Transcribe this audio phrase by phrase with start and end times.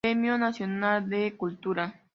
[0.03, 2.01] Premio Nacional de Cultura.